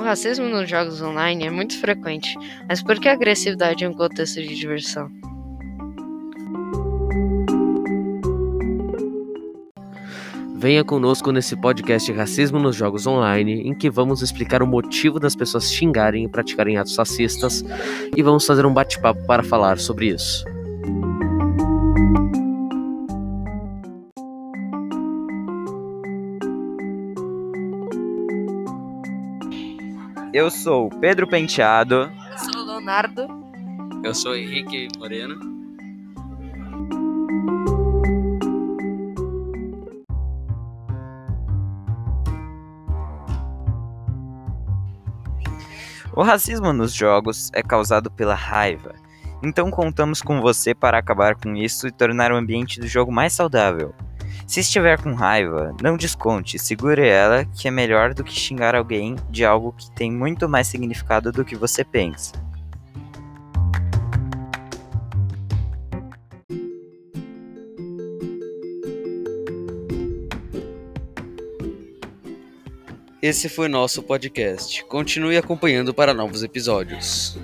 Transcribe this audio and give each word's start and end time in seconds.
racismo 0.00 0.48
nos 0.48 0.68
jogos 0.68 1.02
online 1.02 1.46
é 1.46 1.50
muito 1.50 1.78
frequente, 1.78 2.36
mas 2.68 2.82
por 2.82 2.98
que 2.98 3.08
a 3.08 3.12
agressividade 3.12 3.84
em 3.84 3.88
um 3.88 3.94
contexto 3.94 4.40
de 4.40 4.54
diversão? 4.54 5.10
Venha 10.62 10.84
conosco 10.84 11.32
nesse 11.32 11.56
podcast 11.56 12.12
Racismo 12.12 12.60
nos 12.60 12.76
Jogos 12.76 13.04
Online, 13.04 13.68
em 13.68 13.74
que 13.74 13.90
vamos 13.90 14.22
explicar 14.22 14.62
o 14.62 14.66
motivo 14.66 15.18
das 15.18 15.34
pessoas 15.34 15.72
xingarem 15.72 16.24
e 16.24 16.28
praticarem 16.28 16.78
atos 16.78 16.96
racistas 16.96 17.64
e 18.16 18.22
vamos 18.22 18.46
fazer 18.46 18.64
um 18.64 18.72
bate-papo 18.72 19.26
para 19.26 19.42
falar 19.42 19.80
sobre 19.80 20.06
isso. 20.06 20.51
Eu 30.32 30.50
sou 30.50 30.88
Pedro 30.88 31.26
Penteado. 31.26 32.10
Eu 32.30 32.38
sou 32.38 32.62
o 32.62 32.64
Leonardo. 32.64 33.26
Eu 34.02 34.14
sou 34.14 34.34
Henrique 34.34 34.88
Moreno. 34.98 35.38
O 46.14 46.22
racismo 46.22 46.72
nos 46.72 46.94
jogos 46.94 47.50
é 47.52 47.62
causado 47.62 48.10
pela 48.10 48.34
raiva. 48.34 48.94
Então 49.42 49.70
contamos 49.70 50.22
com 50.22 50.40
você 50.40 50.74
para 50.74 50.96
acabar 50.96 51.34
com 51.34 51.54
isso 51.54 51.86
e 51.86 51.92
tornar 51.92 52.32
o 52.32 52.36
ambiente 52.36 52.80
do 52.80 52.86
jogo 52.86 53.12
mais 53.12 53.34
saudável. 53.34 53.94
Se 54.52 54.60
estiver 54.60 55.00
com 55.00 55.14
raiva, 55.14 55.74
não 55.80 55.96
desconte, 55.96 56.58
segure 56.58 57.08
ela, 57.08 57.46
que 57.46 57.66
é 57.66 57.70
melhor 57.70 58.12
do 58.12 58.22
que 58.22 58.38
xingar 58.38 58.74
alguém 58.74 59.16
de 59.30 59.46
algo 59.46 59.72
que 59.72 59.90
tem 59.92 60.12
muito 60.12 60.46
mais 60.46 60.66
significado 60.66 61.32
do 61.32 61.42
que 61.42 61.56
você 61.56 61.82
pensa. 61.82 62.34
Esse 73.22 73.48
foi 73.48 73.68
nosso 73.68 74.02
podcast. 74.02 74.84
Continue 74.84 75.38
acompanhando 75.38 75.94
para 75.94 76.12
novos 76.12 76.42
episódios. 76.42 77.38